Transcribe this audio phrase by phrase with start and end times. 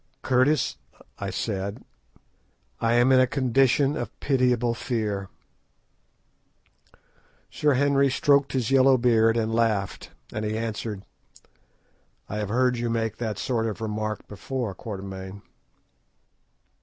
[0.23, 0.77] "Curtis,"
[1.19, 1.85] I said,
[2.79, 5.29] "I am in a condition of pitiable fear."
[7.51, 11.05] Sir Henry stroked his yellow beard and laughed, as he answered—
[12.27, 15.43] "I have heard you make that sort of remark before, Quatermain."